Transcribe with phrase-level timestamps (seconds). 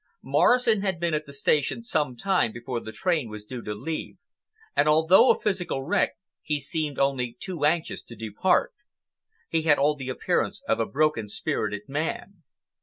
[0.23, 4.17] Morrison had been at the station some time before the train was due to leave,
[4.75, 8.73] and, although a physical wreck, he seemed only too anxious to depart.
[9.47, 12.41] He had all the appearance of a broken spirited man.